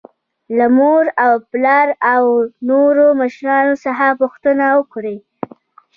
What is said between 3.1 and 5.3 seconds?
مشرانو څخه پوښتنه وکړئ.